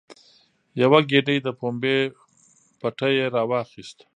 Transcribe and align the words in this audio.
یوه 0.81 0.99
ګېډۍ 1.09 1.37
د 1.43 1.47
پمبې 1.59 1.97
پټی 2.79 3.11
یې 3.19 3.25
راواخیست. 3.35 3.97